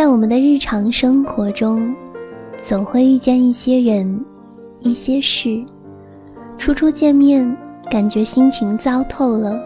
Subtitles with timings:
[0.00, 1.94] 在我们的日常生活中，
[2.62, 4.24] 总会遇见一些人、
[4.78, 5.62] 一些事。
[6.56, 7.54] 初初见面，
[7.90, 9.62] 感觉心情糟透了。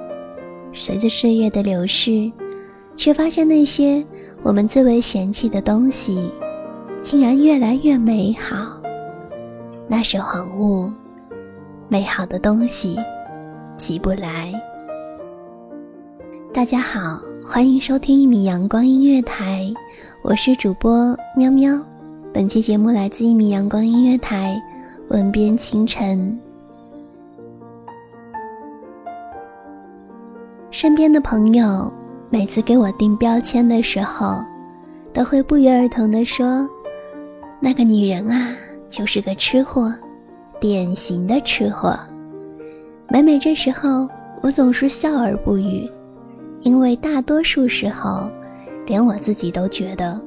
[0.72, 2.28] 随着岁月的流逝，
[2.96, 4.04] 却发现那些
[4.42, 6.28] 我们最为嫌弃的东西，
[7.00, 8.82] 竟然越来越美好。
[9.86, 10.90] 那是恍悟，
[11.86, 12.98] 美好的东西
[13.76, 14.52] 急不来。
[16.52, 19.70] 大家好，欢迎收听一米阳光音乐台。
[20.22, 21.78] 我是主播喵喵，
[22.32, 24.58] 本期节目来自一米阳光音乐台，
[25.08, 26.40] 文编清晨。
[30.70, 31.92] 身边的朋友
[32.30, 34.42] 每次给我定标签的时候，
[35.12, 36.66] 都会不约而同的说
[37.60, 38.56] ：“那个女人啊，
[38.88, 39.92] 就是个吃货，
[40.58, 41.94] 典型的吃货。”
[43.10, 44.08] 每每这时候，
[44.40, 45.88] 我总是笑而不语，
[46.64, 48.28] 因为大多数时候。
[48.86, 50.20] 连我自己都觉得，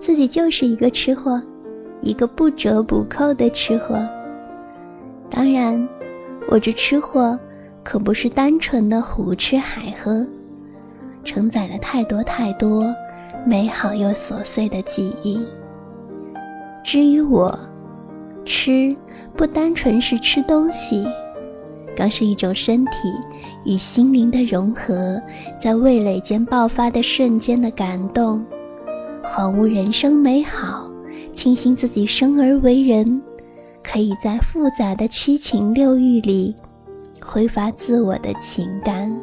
[0.00, 1.40] 自己就是一个吃货，
[2.00, 3.96] 一个不折不扣的吃货。
[5.30, 5.88] 当然，
[6.48, 7.38] 我这吃货
[7.84, 10.26] 可不是单纯的胡吃海喝，
[11.22, 12.92] 承载了太多太多
[13.46, 15.40] 美好又琐碎的记忆。
[16.82, 17.56] 至于我，
[18.44, 18.96] 吃
[19.36, 21.06] 不单纯是吃东西。
[21.96, 23.12] 更是一种身体
[23.64, 25.20] 与心灵的融合，
[25.58, 28.44] 在味蕾间爆发的瞬间的感动，
[29.22, 30.90] 恍悟人生美好，
[31.32, 33.20] 庆幸自己生而为人，
[33.82, 36.54] 可以在复杂的七情六欲里
[37.24, 39.14] 挥发自我的情感。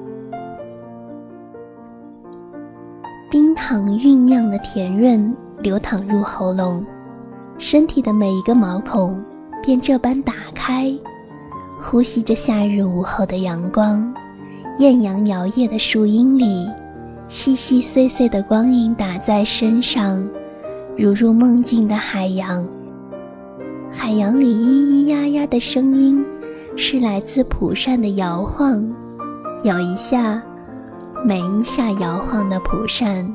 [3.31, 6.85] 冰糖酝酿的甜润流淌入喉咙，
[7.57, 9.23] 身体的每一个毛孔
[9.61, 10.91] 便这般打开。
[11.81, 14.13] 呼吸着夏日午后的阳光，
[14.79, 16.69] 艳阳摇曳的树荫里，
[17.29, 20.27] 细细碎碎的光影打在身上，
[20.97, 22.67] 如入梦境的海洋。
[23.89, 26.23] 海洋里咿咿呀呀的声音，
[26.75, 28.85] 是来自蒲扇的摇晃。
[29.63, 30.41] 有一下，
[31.25, 33.25] 每一下摇晃的蒲扇，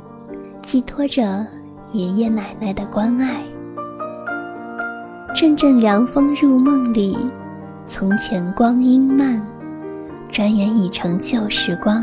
[0.62, 1.46] 寄托着
[1.92, 3.42] 爷爷奶奶的关爱。
[5.34, 7.16] 阵阵凉风入梦里。
[7.86, 9.46] 从前光阴慢，
[10.32, 12.02] 转眼已成旧时光。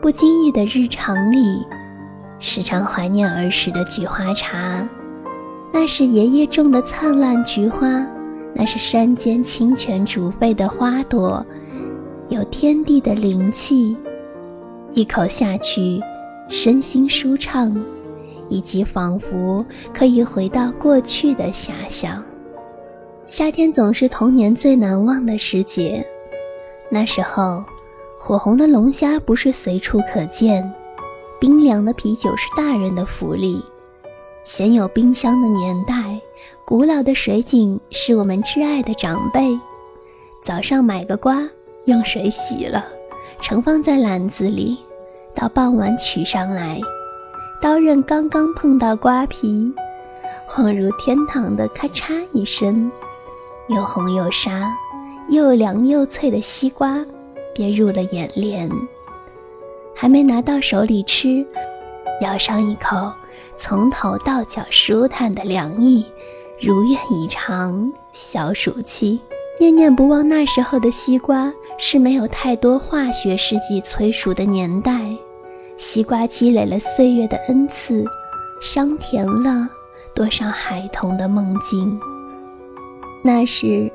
[0.00, 1.66] 不经意的日常里，
[2.38, 4.88] 时常怀念儿时的菊花茶。
[5.72, 8.06] 那是爷爷种的灿烂菊花，
[8.54, 11.44] 那是山间清泉煮沸的花朵，
[12.28, 13.96] 有天地的灵气。
[14.92, 16.00] 一口下去，
[16.48, 17.76] 身心舒畅，
[18.48, 22.22] 以及仿佛可以回到过去的遐想。
[23.34, 26.06] 夏天总是童年最难忘的时节，
[26.88, 27.64] 那时候，
[28.16, 30.72] 火红的龙虾不是随处可见，
[31.40, 33.60] 冰凉的啤酒是大人的福利。
[34.44, 36.16] 鲜有冰箱的年代，
[36.64, 39.58] 古老的水井是我们挚爱的长辈。
[40.40, 41.42] 早上买个瓜，
[41.86, 42.84] 用水洗了，
[43.40, 44.78] 盛放在篮子里，
[45.34, 46.80] 到傍晚取上来，
[47.60, 49.74] 刀刃刚刚碰到瓜皮，
[50.48, 52.88] 恍如天堂的咔嚓一声。
[53.68, 54.70] 又红又沙，
[55.28, 57.04] 又凉又脆的西瓜
[57.54, 58.70] 便入了眼帘。
[59.94, 61.46] 还没拿到手里吃，
[62.20, 63.10] 咬上一口，
[63.54, 66.04] 从头到脚舒坦的凉意，
[66.60, 67.90] 如愿以偿。
[68.12, 69.18] 小暑期，
[69.58, 75.00] 念念不忘那时候的西瓜是没有太多化学试剂催熟的年代，
[75.78, 78.04] 西瓜积累了岁月的恩赐，
[78.60, 79.68] 香甜了
[80.14, 81.98] 多少孩童的梦境。
[83.26, 83.90] 那时，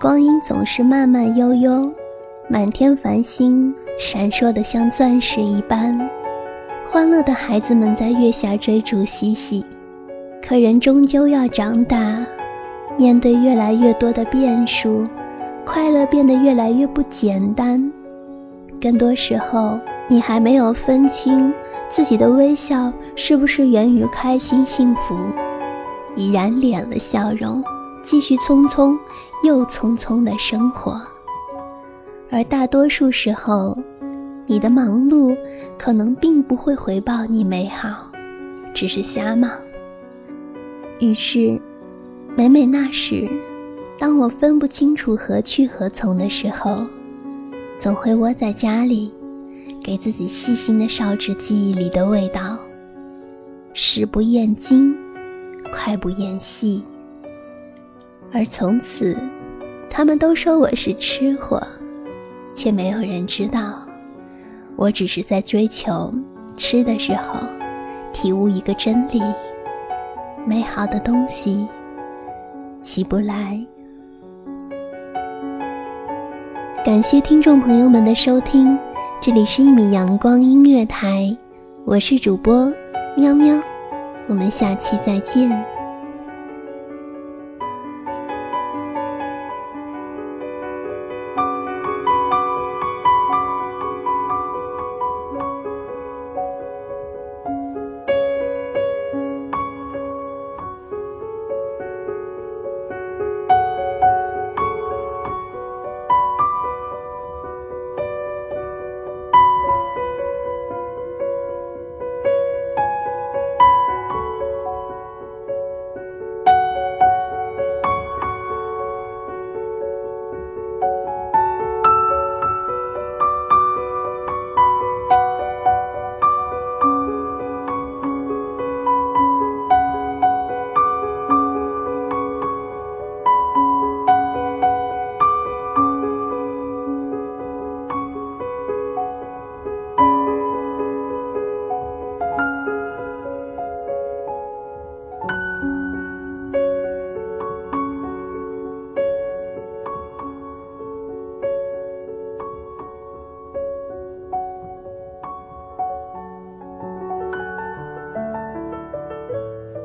[0.00, 1.92] 光阴总是慢慢悠悠，
[2.48, 6.00] 满天繁星闪烁的像钻石一般，
[6.86, 9.62] 欢乐的孩子们在月下追逐嬉戏。
[10.42, 12.24] 可人终究要长大。
[12.96, 15.06] 面对越来越多的变数，
[15.62, 17.92] 快乐变得越来越不简单。
[18.80, 19.78] 更多时候，
[20.08, 21.52] 你还没有分清
[21.90, 25.14] 自己的微笑是不是源于开心幸福，
[26.16, 27.62] 已然敛了笑容，
[28.02, 28.98] 继续匆匆
[29.44, 31.00] 又匆匆的生活。
[32.30, 33.76] 而大多数时候，
[34.46, 35.36] 你的忙碌
[35.78, 38.10] 可能并不会回报你美好，
[38.72, 39.50] 只是瞎忙。
[40.98, 41.60] 于是。
[42.36, 43.28] 每每那时，
[43.98, 46.86] 当我分不清楚何去何从的时候，
[47.76, 49.12] 总会窝在家里，
[49.82, 52.56] 给自己细心的烧制记忆里的味道。
[53.74, 54.96] 食不厌精，
[55.74, 56.84] 快不厌细。
[58.32, 59.16] 而从此，
[59.90, 61.60] 他们都说我是吃货，
[62.54, 63.74] 却没有人知道，
[64.76, 66.14] 我只是在追求
[66.56, 67.40] 吃的时候，
[68.12, 69.20] 体悟一个真理：
[70.46, 71.66] 美好的东西。
[72.80, 73.60] 起不来。
[76.82, 78.78] 感谢听众朋友们的收听，
[79.20, 81.36] 这里是一米阳光音乐台，
[81.84, 82.72] 我是主播
[83.16, 83.54] 喵喵，
[84.28, 85.50] 我们下期再见。